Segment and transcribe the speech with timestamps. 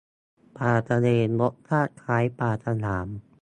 [0.57, 3.07] ปลากระเบน รสชาติคล้ายปลาฉลาม